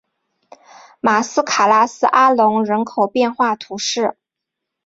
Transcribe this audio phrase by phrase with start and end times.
[0.99, 4.17] 马斯卡拉斯阿龙人口变化图示